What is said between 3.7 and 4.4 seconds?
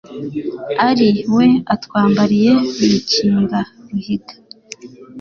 Ruhiga.